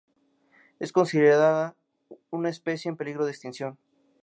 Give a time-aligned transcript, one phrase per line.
[0.79, 1.75] Es considerada
[2.31, 3.77] una especie en peligro de extinción.